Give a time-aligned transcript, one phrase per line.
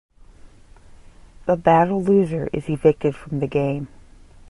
[1.45, 3.87] The Battle loser is evicted from the game.